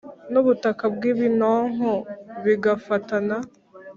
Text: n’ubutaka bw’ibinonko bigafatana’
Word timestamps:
n’ubutaka 0.31 0.83
bw’ibinonko 0.95 1.91
bigafatana’ 2.43 3.37